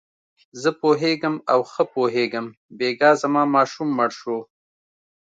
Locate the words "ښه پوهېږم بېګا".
1.71-3.11